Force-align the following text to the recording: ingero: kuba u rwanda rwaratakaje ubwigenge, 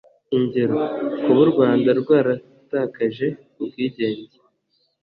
ingero: 0.37 0.79
kuba 1.23 1.39
u 1.45 1.47
rwanda 1.51 1.89
rwaratakaje 2.01 3.27
ubwigenge, 3.61 4.37